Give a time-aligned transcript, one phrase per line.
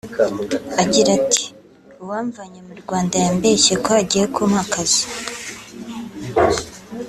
[0.83, 1.43] agira ati
[2.03, 5.03] “Uwamvanye mu Rwanda yambeshye ko agiye kumpa akazi